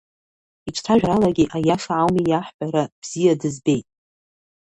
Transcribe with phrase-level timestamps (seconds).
[0.67, 3.87] Иҿцәажәаралагьы, аиаша ауми иаҳҳәара, бзиа дызбеит.